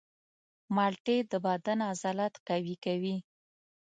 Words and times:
مالټې 0.75 1.17
د 1.31 1.33
بدن 1.45 1.79
عضلات 1.89 2.33
قوي 2.47 2.75
کوي. 2.85 3.15